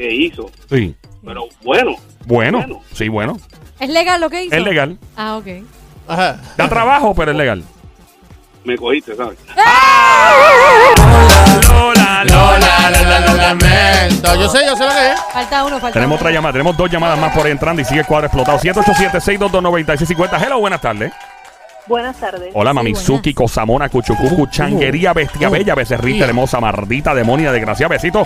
¿Qué 0.00 0.14
hizo? 0.14 0.50
Sí. 0.70 0.96
Pero 1.22 1.44
bueno, 1.62 1.94
Bueno, 2.24 2.58
Bueno. 2.60 2.80
sí, 2.94 3.08
bueno. 3.10 3.36
¿Es 3.78 3.90
legal 3.90 4.18
lo 4.18 4.30
que 4.30 4.44
hizo? 4.44 4.56
Es 4.56 4.62
legal. 4.64 4.98
Ah, 5.14 5.36
ok. 5.36 5.46
Ajá. 6.08 6.40
Da 6.56 6.70
trabajo, 6.70 7.14
pero 7.14 7.32
es 7.32 7.36
legal. 7.36 7.62
me 8.64 8.78
cogiste, 8.78 9.14
¿sabes? 9.14 9.38
Lola, 11.68 12.24
Lola, 12.24 12.90
Lola, 12.90 13.20
lo 13.20 13.34
lamento. 13.34 14.34
Yo 14.36 14.48
sé, 14.48 14.64
yo 14.64 14.74
sé 14.74 14.84
lo 14.84 14.90
que 14.90 15.12
es. 15.12 15.20
Falta 15.34 15.64
uno, 15.64 15.78
falta 15.78 15.92
Tenemos 15.92 16.14
uno. 16.18 16.20
otra 16.22 16.30
llamada, 16.30 16.52
tenemos 16.52 16.76
dos 16.78 16.90
llamadas 16.90 17.18
más 17.18 17.34
por 17.36 17.44
ahí 17.44 17.52
entrando 17.52 17.82
y 17.82 17.84
sigue 17.84 18.00
el 18.00 18.06
cuadro 18.06 18.26
explotado. 18.28 18.58
787-622-9650. 18.58 20.42
Hello, 20.46 20.60
buenas 20.60 20.80
tardes. 20.80 21.12
Buenas 21.90 22.20
tardes. 22.20 22.52
Hola, 22.54 22.72
Mamizuki. 22.72 23.34
Cosamona, 23.34 23.88
Cuchucucu, 23.88 24.46
Changuería, 24.46 25.12
Bestia 25.12 25.48
Bella, 25.48 25.74
Becerrita. 25.74 26.24
Hermosa, 26.24 26.60
Mardita, 26.60 27.12
Demonia, 27.16 27.50
Desgraciada, 27.50 27.96
Besito. 27.96 28.24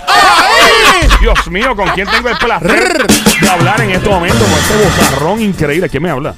Dios 1.19 1.51
mío, 1.51 1.75
¿con 1.75 1.89
quién 1.95 2.07
tengo 2.07 2.29
el 2.29 2.37
placer 2.37 3.07
de 3.41 3.49
hablar 3.49 3.81
en 3.81 3.93
este 3.93 4.07
momento 4.07 4.45
con 4.45 4.53
este 4.53 4.85
bozarrón 4.85 5.41
increíble? 5.41 5.89
¿Quién 5.89 6.03
me 6.03 6.11
habla? 6.11 6.35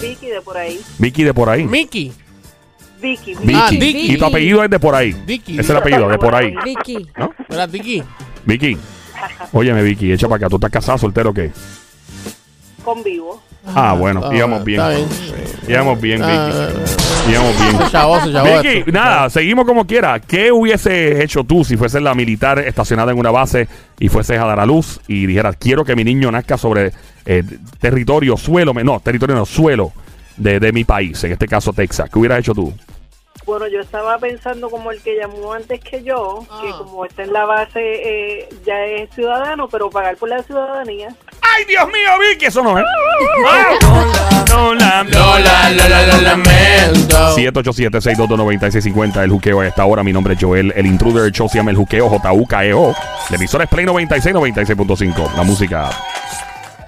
Vicky 0.00 0.28
de 0.28 0.40
por 0.40 0.56
ahí. 0.56 0.80
Vicky 0.96 1.22
de 1.22 1.34
por 1.34 1.50
ahí. 1.50 1.64
Mickey. 1.64 2.14
Vicky. 2.98 3.34
Vicky. 3.34 3.54
Ah, 3.54 3.68
Dicky. 3.70 4.12
Y 4.14 4.16
tu 4.16 4.24
apellido 4.24 4.64
es 4.64 4.70
de 4.70 4.80
por 4.80 4.94
ahí. 4.94 5.12
Dicky. 5.26 5.52
Ese 5.52 5.60
es 5.60 5.70
el 5.70 5.76
apellido, 5.76 6.08
de 6.08 6.18
por 6.18 6.34
ahí. 6.34 6.54
Vicky. 6.64 7.10
¿No? 7.18 7.30
¿Verdad, 7.46 7.68
Dicky? 7.68 8.02
Vicky. 8.46 8.78
Óyeme, 9.52 9.82
Vicky, 9.82 10.12
echa 10.12 10.26
para 10.26 10.38
acá. 10.38 10.48
¿Tú 10.48 10.56
estás 10.56 10.70
casada, 10.70 10.96
soltero 10.96 11.28
o 11.28 11.34
qué? 11.34 11.52
Convivo. 12.82 13.42
Ah, 13.66 13.92
bueno, 13.92 14.22
Ah, 14.24 14.34
íbamos 14.34 14.64
bien. 14.64 14.80
Íbamos 15.68 16.00
bien, 16.00 16.22
Ah, 16.22 16.26
Vicky. 16.70 17.32
Íbamos 17.32 17.60
bien. 17.60 17.90
Chavoso, 17.90 18.32
chavoso. 18.32 18.62
Vicky, 18.62 18.90
nada, 18.90 19.28
seguimos 19.28 19.66
como 19.66 19.86
quiera. 19.86 20.18
¿Qué 20.20 20.50
hubiese 20.50 21.22
hecho 21.22 21.44
tú 21.44 21.64
si 21.64 21.76
fueses 21.76 22.00
la 22.00 22.14
militar 22.14 22.58
estacionada 22.60 23.12
en 23.12 23.18
una 23.18 23.30
base 23.30 23.68
y 23.98 24.08
fueses 24.08 24.38
a 24.40 24.46
dar 24.46 24.60
a 24.60 24.66
luz 24.66 25.00
y 25.06 25.26
dijeras, 25.26 25.56
quiero 25.58 25.84
que 25.84 25.94
mi 25.96 26.04
niño 26.04 26.30
nazca 26.30 26.56
sobre 26.56 26.92
eh, 27.26 27.42
territorio, 27.80 28.36
suelo, 28.36 28.72
no, 28.72 29.00
territorio 29.00 29.34
no, 29.36 29.44
suelo 29.44 29.92
de, 30.36 30.60
de 30.60 30.72
mi 30.72 30.84
país, 30.84 31.22
en 31.24 31.32
este 31.32 31.46
caso 31.46 31.72
Texas? 31.74 32.08
¿Qué 32.10 32.18
hubieras 32.18 32.38
hecho 32.38 32.54
tú? 32.54 32.72
Bueno, 33.44 33.66
yo 33.66 33.80
estaba 33.80 34.18
pensando 34.18 34.68
como 34.70 34.90
el 34.92 35.00
que 35.02 35.16
llamó 35.16 35.52
antes 35.54 35.80
que 35.80 36.02
yo, 36.02 36.40
que 36.60 36.68
Ah. 36.70 36.74
como 36.78 37.04
está 37.06 37.22
en 37.22 37.32
la 37.32 37.44
base 37.46 37.80
eh, 37.80 38.48
ya 38.66 38.84
es 38.84 39.10
ciudadano, 39.14 39.68
pero 39.68 39.90
pagar 39.90 40.16
por 40.16 40.28
la 40.28 40.42
ciudadanía. 40.42 41.08
¡Ay, 41.58 41.64
Dios 41.66 41.86
mío, 41.86 42.10
Vicky! 42.30 42.46
Eso 42.46 42.62
no 42.62 42.78
es. 42.78 42.84
Ah, 43.46 43.74
Lola, 44.50 45.04
Lola, 45.04 45.70
lo 46.06 46.20
lamento. 46.22 47.36
787-622-9650, 47.36 49.22
el 49.24 49.30
juqueo 49.30 49.60
a 49.60 49.66
esta 49.66 49.84
hora. 49.84 50.02
Mi 50.04 50.12
nombre 50.12 50.34
es 50.34 50.40
Joel, 50.40 50.72
el 50.76 50.86
intruder, 50.86 51.24
el 51.24 51.32
show 51.32 51.48
se 51.48 51.58
llama 51.58 51.70
el 51.70 51.76
juqueo, 51.76 52.08
J-U-K-E-O. 52.08 52.94
La 53.30 53.36
emisora 53.36 53.64
es 53.64 53.70
Play 53.70 53.84
96, 53.86 54.34
96.5. 54.34 55.34
La 55.36 55.42
música. 55.42 55.90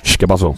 Shh, 0.02 0.16
¿Qué 0.16 0.26
pasó? 0.28 0.54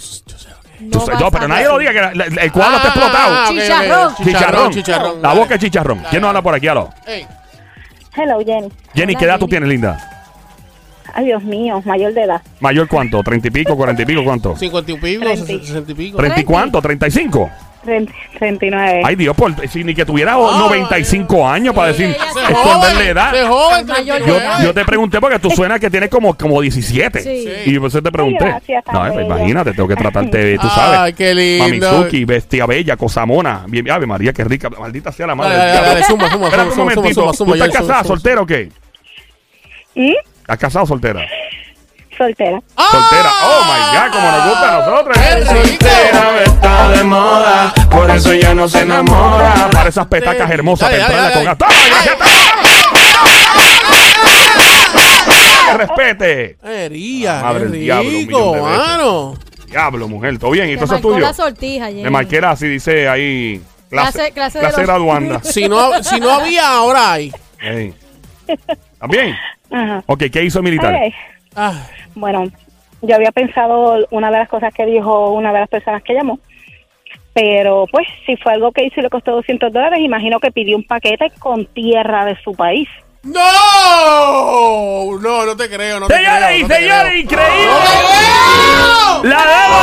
No 0.81 1.07
no, 1.19 1.31
pero 1.31 1.49
nadie 1.49 1.67
lo 1.69 1.79
diga, 1.79 1.93
que 1.93 2.01
la- 2.01 2.13
la- 2.15 2.25
el 2.43 2.53
cuadro 2.53 2.77
está 2.77 2.89
Ah, 2.89 2.91
explotado. 2.91 3.53
Chicharrón. 3.53 4.15
Chicharrón. 4.17 4.73
chicharrón. 4.73 5.23
La 5.23 5.33
boca 5.33 5.55
es 5.55 5.61
chicharrón. 5.61 6.03
¿Quién 6.11 6.21
nos 6.23 6.29
habla 6.29 6.43
por 6.43 6.55
aquí? 6.55 6.67
Aló. 6.69 6.91
Ey, 7.07 7.27
Hello, 8.15 8.39
Jenny. 8.45 8.69
Jenny, 8.95 9.13
Hola, 9.15 9.19
¿qué 9.21 9.25
edad 9.25 9.39
tú 9.39 9.49
tienes, 9.49 9.69
linda? 9.69 10.12
Ay, 11.15 11.27
Dios 11.27 11.43
mío, 11.43 11.83
mayor 11.85 12.13
de 12.15 12.23
edad. 12.23 12.43
¿Mayor 12.61 12.89
cuánto? 12.89 13.23
¿30 13.23 13.47
y 13.47 13.51
pico? 13.51 13.77
¿40 13.77 14.01
y 14.03 14.05
pico? 14.07 14.25
¿Cuánto? 14.25 14.57
50 14.57 14.93
y 14.93 14.95
pico, 14.97 15.21
Treinta. 15.21 15.47
60 15.47 15.93
y 15.93 15.95
pico. 15.95 16.19
¿30 16.19 16.41
y 16.41 16.45
cuánto? 16.45 16.83
¿35? 16.83 17.51
30 17.85 18.13
39. 18.39 19.03
Ay, 19.05 19.17
Dios, 19.17 19.37
por, 19.37 19.69
si 19.69 19.85
ni 19.85 19.95
que 19.95 20.05
tuviera 20.05 20.35
Ah, 20.35 20.59
95 20.69 21.49
años 21.49 21.75
para 21.75 21.89
decir, 21.89 22.15
se 22.33 22.53
esconderle 22.53 23.09
edad. 23.11 23.33
Se 23.33 23.47
joven, 23.47 23.87
Mayor 23.87 24.23
Yo, 24.63 24.75
te 24.75 24.85
pregunté 24.85 25.21
porque 25.21 25.39
tú 25.39 25.51
suenas 25.51 25.81
que 25.81 25.91
tienes 25.91 26.09
como, 26.09 26.35
como 26.35 26.61
17. 26.61 27.21
Sí. 27.21 27.49
Y 27.67 27.79
por 27.79 27.89
eso 27.89 28.03
te 28.03 28.11
pregunté. 28.11 28.45
Ay, 28.45 28.51
gracias, 28.51 28.85
tan 28.85 28.95
no, 28.95 29.03
bello. 29.03 29.21
imagínate, 29.21 29.73
tengo 29.73 29.89
que 29.89 29.97
tratarte, 29.97 30.59
tú 30.59 30.69
sabes. 30.69 30.99
Ay, 31.01 31.13
qué 31.13 31.35
lindo. 31.35 31.93
Mamizuki, 31.93 32.25
bestia 32.25 32.67
bella, 32.67 32.97
cosamona. 32.97 33.65
Bien, 33.69 33.91
ave 33.91 34.07
María, 34.07 34.33
qué 34.33 34.45
rica. 34.45 34.71
Maldita 34.71 35.13
sea 35.13 35.27
la 35.27 35.35
madre. 35.35 35.57
Dale, 35.57 35.73
dale, 35.73 35.87
dale, 35.89 36.05
suma, 36.05 36.31
suma, 36.31 36.51
suma, 36.51 36.71
suma, 36.71 36.95
suma, 36.95 37.33
suma, 37.33 37.35
¿Tú 37.35 37.55
estás 37.55 37.69
Joel, 37.69 37.73
suma, 37.73 37.87
casada, 37.87 38.05
suma. 38.05 38.17
Soltera 40.47 40.51
o 40.51 40.51
qué? 40.51 40.51
¿Y? 40.51 40.51
¿Estás 40.51 40.59
casada 40.59 40.83
o 40.83 40.87
soltera? 40.87 41.21
Soltera. 42.19 42.63
Soltera. 42.77 43.31
Oh 43.43 43.65
my 43.65 43.97
God, 43.97 44.13
como 44.13 44.31
nos 44.31 44.49
gusta 44.49 44.69
a 44.69 44.79
nosotros. 44.91 45.19
¡Qué 45.19 45.35
rico! 45.63 45.87
está 46.45 46.89
de 46.91 47.05
moda, 47.05 47.75
por 47.91 48.11
eso 48.11 48.33
ya 48.35 48.55
no 48.55 48.69
se 48.69 48.81
enamora. 48.83 49.71
Para 49.73 49.89
esas 49.89 50.07
petacas 50.07 50.51
hermosas, 50.51 50.91
Dale, 50.91 51.03
dale, 51.03 51.15
dale. 51.17 51.47
con 51.47 51.59
¡Toma, 51.59 51.73
gracias! 51.89 52.17
¡Que 55.71 55.79
respete! 55.79 56.57
Hería, 56.63 57.41
Madre 57.43 57.65
del 57.67 57.73
diablo, 57.81 58.09
un 58.09 58.15
rico, 58.15 58.39
millón 58.39 58.53
de 58.53 58.61
veces. 58.71 58.87
mano. 58.89 59.35
Diablo, 59.67 60.09
mujer, 60.09 60.39
todo 60.39 60.51
bien. 60.51 60.69
¿Y 60.69 60.75
todo 60.75 60.85
eso 60.85 60.95
es 60.97 61.01
marcó 61.03 61.09
tuyo? 61.15 61.27
la 61.27 61.33
sortija, 61.33 61.87
Jenny. 61.87 62.03
Me 62.03 62.11
marqué 62.11 62.41
la- 62.41 62.51
así, 62.51 62.67
dice 62.69 63.09
ahí. 63.09 63.63
Clase- 63.91 64.33
clase 64.33 64.59
de 64.59 64.65
los- 64.67 64.77
graduanda. 64.77 65.41
Si 65.43 65.69
no, 65.69 66.03
si 66.03 66.21
no 66.21 66.31
había, 66.31 66.69
ahora 66.69 67.13
hay. 67.13 67.33
Ey. 67.61 67.95
¿También? 68.99 69.35
Ajá. 69.73 70.03
Ok, 70.07 70.25
¿qué 70.33 70.45
hizo 70.45 70.59
el 70.59 70.65
militar? 70.65 70.95
Ah, 71.57 71.73
Bueno, 72.15 72.45
yo 73.01 73.15
había 73.17 73.33
pensado 73.33 74.07
una 74.11 74.31
de 74.31 74.39
las 74.39 74.49
cosas 74.49 74.73
que 74.73 74.87
dijo 74.87 75.31
una 75.31 75.53
de 75.53 75.61
las 75.61 75.69
personas 75.69 76.03
que 76.03 76.15
llamó, 76.15 76.39
pero 77.35 77.87
pues 77.91 78.07
si 78.27 78.37
fue 78.37 78.53
algo 78.53 78.71
que 78.73 78.85
hizo 78.85 79.01
y 79.01 79.03
le 79.03 79.11
costó 79.11 79.33
200 79.33 79.73
dólares, 79.73 79.99
imagino 80.01 80.39
que 80.39 80.51
pidió 80.53 80.77
un 80.77 80.85
paquete 80.85 81.31
con 81.39 81.67
tierra 81.67 82.25
de 82.27 82.37
su 82.43 82.53
país. 82.55 82.89
¡No! 83.25 85.19
No, 85.21 85.47
no 85.47 85.57
te 85.57 85.69
creo, 85.69 86.01
no 86.01 86.07
te 86.09 86.15
creo. 86.15 86.27
Señores 86.27 86.59
y 86.59 86.63
no 86.63 86.69
te 86.69 86.75
señores, 86.75 87.11
creo. 87.11 87.21
increíble. 87.21 87.67
¡No 87.67 87.79
te 87.79 89.23
creo! 89.23 89.25
La 89.25 89.45
dama 89.45 89.79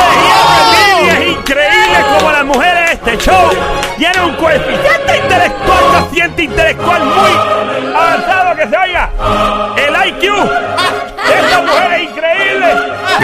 de 0.70 1.08
es 1.10 1.38
increíble 1.38 1.98
como 2.18 2.32
las 2.32 2.44
mujeres 2.44 2.86
de 2.86 2.92
este 3.12 3.24
show 3.30 3.48
tienen 3.96 4.22
un 4.22 4.36
coeficiente 4.36 5.16
intelectual, 5.22 5.84
cociente 6.04 6.42
intelectual 6.44 7.04
muy 7.04 7.94
avanzado 7.94 8.56
que 8.56 8.68
se 8.68 8.76
oiga. 8.76 9.10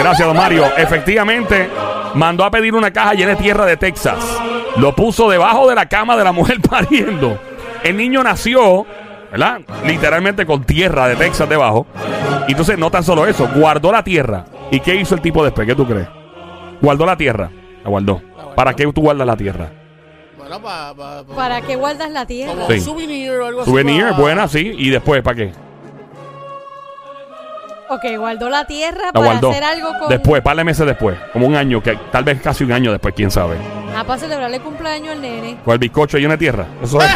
Gracias, 0.07 0.27
don 0.27 0.37
Mario. 0.37 0.65
Efectivamente, 0.77 1.67
mandó 2.13 2.43
a 2.45 2.51
pedir 2.51 2.73
una 2.73 2.91
caja 2.91 3.13
llena 3.13 3.31
de 3.31 3.35
tierra 3.37 3.65
de 3.65 3.75
Texas. 3.77 4.17
Lo 4.77 4.95
puso 4.95 5.29
debajo 5.29 5.67
de 5.67 5.75
la 5.75 5.87
cama 5.87 6.15
de 6.15 6.23
la 6.23 6.31
mujer 6.31 6.61
pariendo. 6.69 7.37
El 7.83 7.97
niño 7.97 8.23
nació, 8.23 8.85
¿verdad? 9.31 9.59
Literalmente 9.85 10.45
con 10.45 10.63
tierra 10.63 11.07
de 11.09 11.15
Texas 11.15 11.49
debajo. 11.49 11.87
Y 12.47 12.51
entonces, 12.51 12.77
no 12.77 12.89
tan 12.89 13.03
solo 13.03 13.27
eso, 13.27 13.49
guardó 13.53 13.91
la 13.91 14.03
tierra. 14.03 14.45
¿Y 14.71 14.79
qué 14.79 14.95
hizo 14.95 15.13
el 15.15 15.21
tipo 15.21 15.43
después? 15.43 15.67
¿Qué 15.67 15.75
tú 15.75 15.85
crees? 15.85 16.07
Guardó 16.81 17.05
la 17.05 17.17
tierra. 17.17 17.49
La 17.83 17.89
guardó. 17.89 18.21
¿Para 18.55 18.73
qué 18.73 18.85
tú 18.93 19.01
guardas 19.01 19.27
la 19.27 19.35
tierra? 19.35 19.69
Bueno, 20.37 20.61
pa, 20.61 20.93
pa, 20.95 21.23
pa- 21.27 21.35
¿Para 21.35 21.61
qué 21.61 21.75
guardas 21.75 22.09
la 22.11 22.25
tierra? 22.25 22.53
Como 22.53 22.67
Sí. 22.71 22.79
souvenir 22.79 23.31
o 23.31 23.45
algo 23.45 23.61
así. 23.61 23.69
Souvenir, 23.69 24.05
buena, 24.17 24.47
sí. 24.47 24.71
¿Y 24.77 24.89
después 24.89 25.21
para 25.21 25.35
qué? 25.35 25.51
Ok, 27.89 28.03
guardó 28.17 28.49
la 28.49 28.65
tierra 28.65 29.11
para 29.13 29.25
guardó. 29.25 29.51
hacer 29.51 29.63
algo 29.63 29.89
con... 29.99 30.09
Después, 30.09 30.41
par 30.41 30.57
de 30.57 30.63
meses 30.63 30.85
después. 30.85 31.17
Como 31.31 31.47
un 31.47 31.55
año, 31.55 31.81
que 31.81 31.97
tal 32.11 32.23
vez 32.23 32.41
casi 32.41 32.63
un 32.63 32.71
año 32.71 32.91
después, 32.91 33.13
quién 33.15 33.31
sabe. 33.31 33.57
Ah, 33.95 34.03
para 34.05 34.19
celebrarle 34.19 34.59
cumpleaños 34.59 35.13
al 35.13 35.21
nene. 35.21 35.57
Con 35.63 35.73
el 35.73 35.79
bizcocho 35.79 36.17
lleno 36.17 36.31
de 36.31 36.37
tierra. 36.37 36.65
Eso 36.83 37.01
es. 37.01 37.09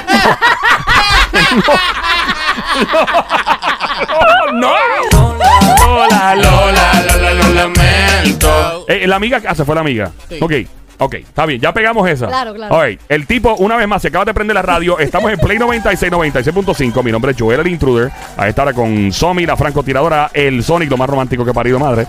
no. 4.53 4.73
no. 5.03 5.37
Lola, 5.85 6.35
Lola, 6.35 7.03
Lola, 7.05 7.33
lo 7.33 7.53
lamento. 7.53 8.85
Eh, 8.87 9.07
la 9.07 9.17
amiga, 9.17 9.41
ah, 9.45 9.55
se 9.55 9.65
fue 9.65 9.75
la 9.75 9.81
amiga. 9.81 10.11
Sí. 10.29 10.37
Ok, 10.41 10.53
ok, 11.01 11.15
está 11.15 11.45
bien, 11.47 11.59
ya 11.59 11.73
pegamos 11.73 12.07
esa. 12.07 12.27
Claro, 12.27 12.53
claro. 12.53 12.97
El 13.09 13.25
tipo, 13.25 13.55
una 13.55 13.75
vez 13.75 13.87
más, 13.87 14.01
se 14.01 14.09
acaba 14.09 14.23
de 14.23 14.33
prender 14.33 14.53
la 14.53 14.61
radio. 14.61 14.99
Estamos 14.99 15.31
en 15.31 15.39
Play 15.39 15.57
96, 15.57 16.11
96.5. 16.11 17.03
Mi 17.03 17.11
nombre 17.11 17.31
es 17.31 17.37
Joel 17.37 17.59
el 17.59 17.67
Intruder. 17.67 18.11
A 18.37 18.47
esta 18.47 18.61
hora 18.61 18.73
con 18.73 19.11
Somi, 19.11 19.45
la 19.45 19.57
francotiradora, 19.57 20.29
el 20.33 20.63
Sonic, 20.63 20.89
lo 20.91 20.97
más 20.97 21.09
romántico 21.09 21.43
que 21.43 21.51
ha 21.51 21.53
parido 21.53 21.79
madre. 21.79 22.05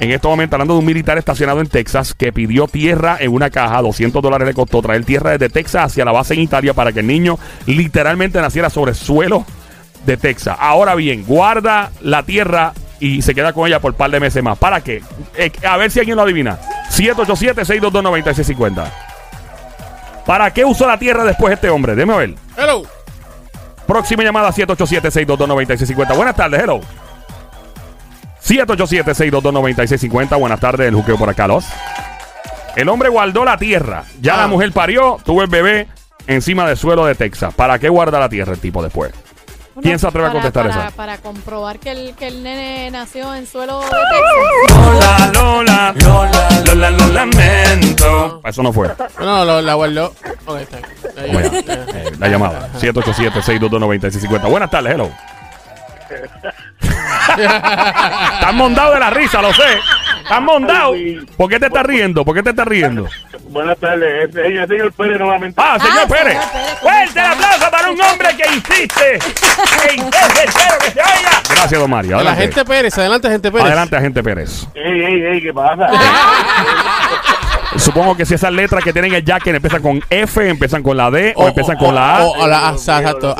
En 0.00 0.10
este 0.10 0.26
momento, 0.26 0.56
hablando 0.56 0.72
de 0.74 0.80
un 0.80 0.86
militar 0.86 1.18
estacionado 1.18 1.60
en 1.60 1.68
Texas 1.68 2.14
que 2.14 2.32
pidió 2.32 2.66
tierra 2.66 3.18
en 3.20 3.32
una 3.32 3.50
caja. 3.50 3.82
200 3.82 4.22
dólares 4.22 4.48
le 4.48 4.54
costó 4.54 4.80
traer 4.80 5.04
tierra 5.04 5.32
desde 5.32 5.50
Texas 5.50 5.84
hacia 5.92 6.06
la 6.06 6.12
base 6.12 6.32
en 6.32 6.40
Italia 6.40 6.72
para 6.72 6.92
que 6.92 7.00
el 7.00 7.06
niño 7.06 7.38
literalmente 7.66 8.40
naciera 8.40 8.70
sobre 8.70 8.94
suelo 8.94 9.44
de 10.06 10.16
Texas. 10.16 10.56
Ahora 10.58 10.94
bien, 10.94 11.24
guarda 11.26 11.90
la 12.00 12.22
tierra 12.22 12.72
y 12.98 13.20
se 13.20 13.34
queda 13.34 13.52
con 13.52 13.66
ella 13.66 13.80
por 13.80 13.92
un 13.92 13.98
par 13.98 14.10
de 14.10 14.20
meses 14.20 14.42
más. 14.42 14.56
¿Para 14.56 14.80
qué? 14.80 15.02
Eh, 15.36 15.52
a 15.68 15.76
ver 15.76 15.90
si 15.90 16.00
alguien 16.00 16.16
lo 16.16 16.22
adivina. 16.22 16.58
787-622-9650. 17.00 18.84
¿Para 20.26 20.52
qué 20.52 20.64
usó 20.64 20.86
la 20.86 20.98
tierra 20.98 21.24
después 21.24 21.52
este 21.54 21.70
hombre? 21.70 21.94
Déjame 21.94 22.16
ver. 22.18 22.34
Hello. 22.56 22.82
Próxima 23.86 24.22
llamada 24.22 24.50
787-622-9650. 24.52 26.14
Buenas 26.16 26.36
tardes, 26.36 26.62
hello. 26.62 26.80
787-622-9650. 28.44 30.38
Buenas 30.38 30.60
tardes, 30.60 30.88
el 30.88 30.94
juqueo 30.94 31.16
por 31.18 31.28
acá, 31.30 31.46
los. 31.48 31.64
El 32.76 32.88
hombre 32.88 33.08
guardó 33.08 33.44
la 33.44 33.56
tierra. 33.56 34.04
Ya 34.20 34.34
Ah. 34.34 34.38
la 34.42 34.46
mujer 34.46 34.70
parió, 34.72 35.18
tuvo 35.24 35.42
el 35.42 35.48
bebé 35.48 35.88
encima 36.26 36.66
del 36.66 36.76
suelo 36.76 37.04
de 37.06 37.14
Texas. 37.16 37.52
¿Para 37.54 37.78
qué 37.78 37.88
guarda 37.88 38.20
la 38.20 38.28
tierra 38.28 38.52
el 38.52 38.60
tipo 38.60 38.82
después? 38.82 39.12
¿Quién 39.80 39.98
se 39.98 40.06
atreve 40.06 40.28
a 40.28 40.32
contestar 40.32 40.68
para, 40.68 40.86
esa? 40.86 40.96
Para 40.96 41.18
comprobar 41.18 41.78
que 41.78 41.90
el, 41.92 42.14
que 42.14 42.26
el 42.26 42.42
nene 42.42 42.90
nació 42.90 43.34
en 43.34 43.46
suelo 43.46 43.80
de 43.80 43.86
Texas. 43.86 44.76
Lola, 44.76 45.30
Lola, 45.32 45.94
Lola, 46.02 46.48
Lola, 46.66 46.90
lo 46.90 47.06
lamento. 47.08 48.40
Eso 48.44 48.62
no 48.62 48.72
fue. 48.72 48.90
No, 49.20 49.44
lo, 49.44 49.60
la 49.60 49.74
guardó. 49.74 50.14
Ok, 50.46 50.56
está. 50.58 50.78
Eh, 51.16 52.12
la 52.18 52.28
llamada. 52.28 52.68
787-622-9650. 52.80 54.50
Buenas 54.50 54.70
tardes, 54.70 54.94
hello. 54.94 55.10
Estás 57.30 58.54
mondado 58.54 58.94
de 58.94 59.00
la 59.00 59.10
risa, 59.10 59.40
lo 59.40 59.52
sé. 59.52 59.78
Estás 60.22 60.42
mondado. 60.42 60.94
¿Por 61.36 61.48
qué 61.48 61.60
te 61.60 61.66
estás 61.66 61.86
riendo? 61.86 62.24
¿Por 62.24 62.34
qué 62.34 62.42
te 62.42 62.50
estás 62.50 62.66
riendo? 62.66 63.06
Buenas 63.50 63.76
tardes, 63.78 64.28
es 64.30 64.36
el 64.36 64.68
señor 64.68 64.92
Pérez 64.92 65.18
nuevamente. 65.18 65.60
Ah, 65.60 65.76
señor 65.80 65.98
Ah, 66.04 66.06
Pérez. 66.08 66.38
señor 66.38 66.50
Pérez, 66.50 66.50
¿cómo 66.52 66.76
Fuerte 66.80 67.18
el 67.20 67.26
aplauso 67.26 67.70
para 67.70 67.90
un 67.90 68.00
hombre 68.00 68.28
que 68.36 68.54
insiste. 68.54 69.18
Que 69.18 69.94
insiste, 69.96 70.44
espero 70.46 70.78
que 70.78 70.90
se 70.92 71.00
oiga. 71.00 71.30
Gracias, 71.50 71.80
don 71.80 71.90
Mario. 71.90 72.10
La 72.12 72.16
Adelante. 72.18 72.42
gente 72.42 72.64
Pérez, 72.64 72.98
adelante, 72.98 73.28
gente 73.28 73.50
Pérez. 73.50 73.66
Adelante, 73.66 73.96
agente 73.96 74.22
Pérez. 74.22 74.66
Ey, 74.74 75.02
ey, 75.04 75.22
ey, 75.32 75.42
¿qué 75.42 75.52
pasa? 75.52 75.88
Supongo 77.76 78.16
que 78.16 78.24
si 78.26 78.34
esas 78.34 78.52
letras 78.52 78.82
que 78.84 78.92
tienen 78.92 79.14
el 79.14 79.24
jacket 79.24 79.54
empiezan 79.54 79.82
con 79.82 80.00
F, 80.10 80.48
empiezan 80.48 80.82
con 80.82 80.96
la 80.96 81.10
D 81.10 81.32
o, 81.36 81.44
O- 81.44 81.48
empiezan 81.48 81.76
o- 81.76 81.78
con 81.78 81.94
la 81.94 82.16
A. 82.16 82.24
O, 82.24 82.30
o 82.42 82.46
la 82.46 82.68
A, 82.68 82.72
exacto. 82.72 83.34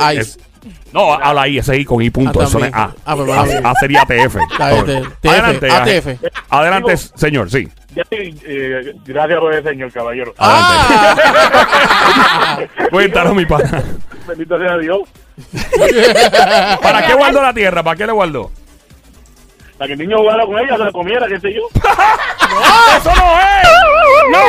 No, 0.93 1.13
a 1.13 1.33
la 1.33 1.47
I, 1.47 1.57
ese 1.59 1.77
I 1.77 1.85
con 1.85 2.01
I 2.01 2.09
punto. 2.09 2.41
Ah, 2.41 2.43
Eso 2.43 2.59
es 2.63 2.73
A. 2.73 2.91
Ah, 3.05 3.15
pues. 3.15 3.29
A, 3.63 3.69
A 3.69 3.73
sería 3.75 4.03
TF. 4.05 4.37
Adelante. 4.59 5.69
Adelante, 6.49 6.97
señor, 6.97 7.49
sí. 7.49 7.67
Ya 7.95 8.03
estoy, 8.03 8.39
eh, 8.45 8.93
gracias 9.05 9.39
por 9.39 9.53
el 9.53 9.63
señor 9.63 9.91
caballero. 9.91 10.33
Ah. 10.37 11.15
Cuéntanos, 12.89 13.35
mi 13.35 13.45
pana. 13.45 13.83
Bendito 14.27 14.57
sea 14.57 14.77
Dios. 14.77 15.01
¿Para 16.81 17.05
qué 17.05 17.13
guardó 17.13 17.41
la 17.41 17.53
tierra? 17.53 17.83
¿Para 17.83 17.97
qué 17.97 18.05
le 18.05 18.13
guardó? 18.13 18.51
Para 19.77 19.87
que 19.87 19.93
el 19.93 19.99
niño 19.99 20.19
jugara 20.19 20.45
con 20.45 20.59
ella, 20.59 20.77
se 20.77 20.83
la 20.83 20.91
comiera, 20.91 21.27
qué 21.27 21.39
sé 21.39 21.53
yo. 21.53 21.67
¡Eso 22.97 23.11
no 23.15 23.39
es! 23.39 23.67
¡No! 24.31 24.39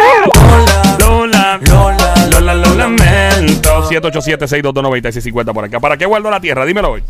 Lola, 0.98 1.58
Lola, 1.68 2.14
Lola, 2.30 2.54
lo 2.54 2.74
lamento. 2.74 3.90
787-622-9650 3.90 5.52
por 5.52 5.64
acá. 5.64 5.80
¿Para 5.80 5.96
qué 5.96 6.06
guardó 6.06 6.30
la 6.30 6.40
tierra? 6.40 6.64
Dímelo 6.64 6.92
hoy. 6.92 7.02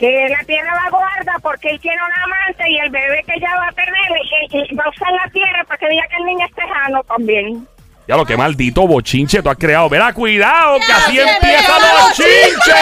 Que 0.00 0.26
la 0.30 0.42
tierra 0.46 0.74
la 0.82 0.88
guarda 0.90 1.34
porque 1.42 1.68
él 1.70 1.78
tiene 1.80 1.98
una 1.98 2.24
amante 2.24 2.64
y 2.70 2.78
el 2.78 2.88
bebé 2.90 3.22
que 3.26 3.34
ella 3.34 3.50
va 3.58 3.68
a 3.68 3.72
tener 3.72 3.92
eh, 4.50 4.74
va 4.74 4.84
a 4.84 4.88
usar 4.88 5.12
la 5.12 5.30
tierra 5.30 5.62
para 5.68 5.76
que 5.78 5.88
diga 5.90 6.02
que 6.08 6.16
el 6.16 6.24
niño 6.24 6.46
es 6.46 6.54
tejano 6.54 7.02
también. 7.04 7.68
Ya 8.08 8.16
lo 8.16 8.24
que 8.24 8.34
maldito 8.36 8.86
bochinche 8.88 9.42
tú 9.42 9.50
has 9.50 9.58
creado. 9.58 9.88
Verá, 9.90 10.12
cuidado, 10.14 10.78
que 10.84 10.90
así 10.92 11.16
ve, 11.18 11.24
los 11.24 12.12
chinches. 12.14 12.74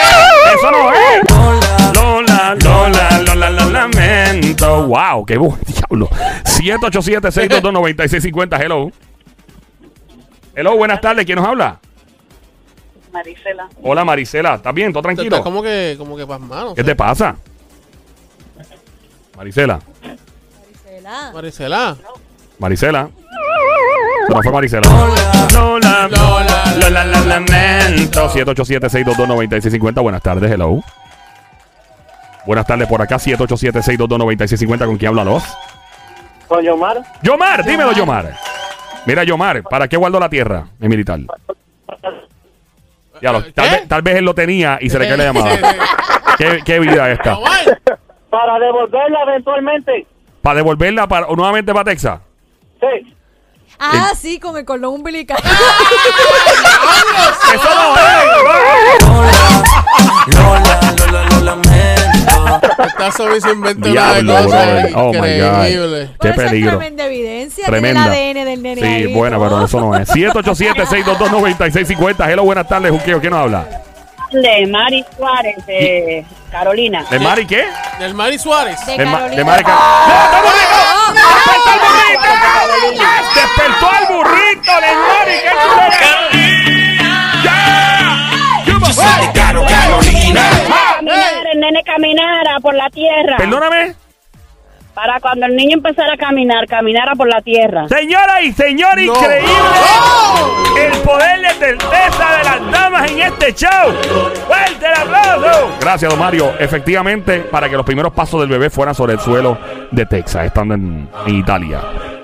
Eso 0.54 0.70
no 0.70 0.92
es. 0.92 1.22
Lola, 1.94 2.54
Lola, 2.64 3.08
Lola, 3.26 3.50
lo 3.50 3.68
lamento. 3.70 4.87
Wow, 4.87 5.26
qué 5.26 5.37
bu- 5.38 5.58
diablo. 5.66 6.08
787-622-9650. 6.44 8.60
Hello. 8.62 8.90
Hello, 10.54 10.76
buenas 10.76 11.00
tardes. 11.00 11.26
¿Quién 11.26 11.34
nos 11.37 11.46
habla? 11.48 11.80
Marisela. 13.12 13.68
Hola, 13.82 14.04
Marisela. 14.04 14.54
¿Estás 14.56 14.74
bien? 14.74 14.92
¿Todo 14.92 15.02
tranquilo? 15.02 15.42
como 15.42 15.62
que, 15.62 15.94
como 15.98 16.16
que 16.16 16.26
pasmado. 16.26 16.74
¿Qué 16.74 16.84
te 16.84 16.94
pasa? 16.94 17.36
Marisela. 19.36 19.78
Maricela. 20.62 21.30
Maricela. 21.32 21.96
Marisela. 22.58 23.10
Se 24.26 24.34
nos 24.34 24.42
fue 24.42 24.52
Marisela. 24.52 24.88
Lola, 25.54 26.08
Lola, 26.08 26.74
Lola, 26.80 27.04
la 27.04 27.20
lamento. 27.20 28.28
787-622-9650. 28.30 30.02
Buenas 30.02 30.22
tardes, 30.22 30.50
hello. 30.50 30.82
Buenas 32.46 32.66
tardes 32.66 32.88
por 32.88 33.00
acá, 33.00 33.16
787-622-9650. 33.16 34.86
¿Con 34.86 34.96
quién 34.96 35.08
habla 35.10 35.24
los? 35.24 35.44
Con 36.48 36.64
Yomar. 36.64 37.02
Yomar, 37.22 37.64
dímelo, 37.64 37.92
Yomar. 37.92 38.34
Mira, 39.06 39.22
Yomar, 39.24 39.62
¿para 39.62 39.86
qué 39.86 39.96
guardó 39.96 40.18
la 40.18 40.28
tierra 40.28 40.66
en 40.80 40.88
militar? 40.88 41.20
Ya 43.20 43.32
lo- 43.32 43.44
tal, 43.52 43.70
vez, 43.70 43.88
tal 43.88 44.02
vez 44.02 44.16
él 44.16 44.25
lo 44.25 44.34
tenía 44.34 44.78
y 44.80 44.90
se 44.90 44.98
le 44.98 45.08
cae 45.08 45.16
la 45.16 45.25
llamada. 45.25 45.58
¿Qué, 46.38 46.60
qué 46.64 46.78
vida 46.80 47.10
esta? 47.10 47.37
Para 48.30 48.58
devolverla 48.58 49.18
eventualmente. 49.28 50.06
¿Para 50.42 50.56
devolverla 50.56 51.06
para, 51.08 51.26
nuevamente 51.28 51.72
para 51.72 51.84
Texas? 51.84 52.20
Sí. 52.80 53.14
Ah, 53.80 54.10
sí, 54.16 54.38
con 54.40 54.56
el 54.56 54.64
cordón 54.64 54.94
umbilical. 54.94 55.38
¡Eso 57.54 57.68
no 57.75 57.96
es! 57.96 58.04
Lola, 60.37 60.80
Lola, 61.10 61.25
lo 61.54 61.56
lamento. 62.35 62.68
no. 62.78 62.85
Esta 62.85 63.12
Sobi 63.12 63.40
se 63.40 63.50
inventa 63.50 63.88
una 63.88 64.12
Diablo, 64.23 64.42
cosa. 64.44 64.58
Oh, 64.94 65.12
my 65.12 65.18
God. 65.18 65.26
increíble. 65.26 66.11
Qué 66.20 66.28
es 66.28 66.37
peligro. 66.37 66.70
tremenda 66.78 67.04
evidencia. 67.06 67.66
Tremenda. 67.66 68.12
Tiene 68.12 68.30
el 68.30 68.38
ADN 68.38 68.44
del 68.50 68.62
nene 68.62 68.80
Sí, 68.80 68.87
ahí, 68.87 69.06
buena, 69.14 69.38
pero 69.38 69.64
eso 69.64 69.80
no 69.80 69.97
es. 69.97 70.08
787-622-9650. 70.11 72.28
Hello, 72.30 72.44
buenas 72.44 72.68
tardes, 72.68 72.90
Juqueo. 72.92 73.20
¿Quién 73.20 73.32
nos 73.32 73.40
habla? 73.42 73.66
De 74.30 74.66
Mari 74.66 75.02
Suárez, 75.16 75.56
de 75.66 76.23
Carolina. 76.50 77.02
¿De 77.11 77.18
Mari 77.18 77.47
qué? 77.47 77.64
Del 77.99 78.12
Mari 78.14 78.38
Suárez. 78.38 78.78
De 78.85 78.99
De, 78.99 79.04
Ma- 79.06 79.12
Carolina. 79.12 79.37
de 79.37 79.44
Mari 79.44 79.64
Car- 79.64 79.78
¡No, 79.78 80.14
está 80.14 80.42
burrito! 80.42 80.78
¡Despertó 81.14 82.30
al 82.61 82.68
burrito! 82.68 83.04
¡Despertó 83.35 83.90
al 83.90 84.06
burrito! 84.14 84.73
¡De 84.80 84.94
Mari! 84.94 85.32
¡Qué 85.42 85.50
chulera! 85.64 86.16
El 91.58 91.72
nene 91.72 91.82
caminara 91.82 92.60
por 92.60 92.74
la 92.74 92.88
tierra. 92.90 93.36
Perdóname. 93.36 93.94
Para 94.94 95.20
cuando 95.20 95.46
el 95.46 95.54
niño 95.54 95.74
empezara 95.76 96.14
a 96.14 96.16
caminar, 96.16 96.66
caminara 96.66 97.14
por 97.14 97.28
la 97.28 97.40
tierra. 97.40 97.86
Señora 97.88 98.42
y 98.42 98.52
señor, 98.52 98.98
increíble 98.98 99.48
el 100.76 100.92
poder 101.02 101.40
de 101.40 101.50
certeza 101.50 102.36
de 102.38 102.44
las 102.44 102.70
damas 102.72 103.10
en 103.10 103.22
este 103.22 103.52
show. 103.54 103.92
¡Fuerte 104.48 104.86
el 104.86 104.92
aplauso! 105.02 105.70
Gracias, 105.80 106.10
don 106.10 106.18
Mario. 106.18 106.52
Efectivamente, 106.58 107.40
para 107.40 107.68
que 107.68 107.76
los 107.76 107.86
primeros 107.86 108.12
pasos 108.12 108.40
del 108.40 108.48
bebé 108.48 108.70
fueran 108.70 108.94
sobre 108.94 109.12
el 109.12 109.20
suelo 109.20 109.56
de 109.92 110.04
Texas, 110.06 110.46
estando 110.46 110.74
en, 110.74 111.08
en 111.26 111.34
Italia. 111.36 111.80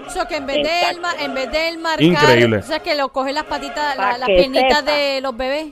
O 0.07 0.11
sea, 0.11 0.27
que 0.27 0.37
en 0.37 0.47
vez 0.47 0.57
de 0.57 0.91
él, 0.91 0.99
en 1.21 1.35
vez 1.35 1.51
de 1.53 1.69
él 1.69 1.79
marcar, 1.79 2.03
Increíble. 2.03 2.57
o 2.59 2.63
sea, 2.63 2.81
que 2.81 2.95
lo 2.97 3.09
coge 3.11 3.33
las 3.33 3.45
patitas, 3.45 3.97
la- 3.97 4.03
Pa' 4.11 4.19
las 4.19 4.27
piernitas 4.29 4.79
sepa. 4.81 4.91
de 4.93 5.21
los 5.21 5.37
bebés. 5.37 5.67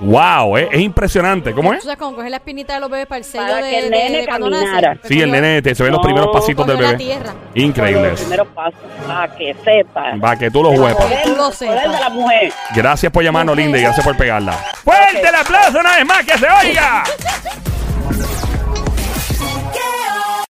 ¡Wow! 0.00 0.56
eh, 0.58 0.68
Es 0.72 0.80
impresionante. 0.80 1.52
¿Cómo 1.52 1.70
O 1.70 1.74
es? 1.74 1.82
sea, 1.82 1.96
como 1.96 2.16
coge 2.16 2.30
las 2.30 2.40
piernitas 2.40 2.76
de 2.76 2.80
los 2.80 2.90
bebés 2.90 3.06
para 3.06 3.18
el 3.18 3.24
sello 3.24 3.44
Para 3.44 3.56
de, 3.62 3.70
que 3.70 3.78
el 3.78 3.84
de- 3.84 3.90
nene 3.90 4.18
de 4.18 4.26
cuando 4.26 4.50
caminara. 4.50 4.94
nace. 4.94 5.08
Sí, 5.08 5.20
el 5.20 5.30
nene 5.30 5.62
te- 5.62 5.74
se 5.74 5.82
ven 5.82 5.92
los 5.92 5.98
No, 6.00 6.04
primeros 6.04 6.28
pasitos 6.32 6.66
del 6.66 6.76
la 6.76 6.82
bebé. 6.88 6.98
tierra. 6.98 7.34
Increíble. 7.54 8.10
Los 8.10 8.20
primeros 8.20 8.48
pasos, 8.48 8.80
para 9.06 9.34
que 9.36 9.56
sepa. 9.64 10.14
Va, 10.22 10.36
que 10.36 10.50
tú 10.50 10.62
lo 10.62 10.72
poder- 10.72 10.94
tú 10.96 11.02
lo 11.02 11.08
el 11.32 11.34
poder 11.36 11.52
sepas. 11.54 11.82
de 11.92 12.00
la 12.00 12.08
mujer. 12.10 12.52
Gracias 12.74 13.12
por 13.12 13.24
llamarnos, 13.24 13.56
Linda, 13.56 13.78
y 13.78 13.82
gracias 13.82 14.06
por 14.06 14.16
pegarla. 14.16 14.52
¡Fuerte 14.84 15.28
el 15.28 15.34
aplauso 15.34 15.78
una 15.80 15.96
vez 15.96 16.06
más 16.06 16.24
que 16.24 16.38
se 16.38 16.46
oiga! 16.48 17.02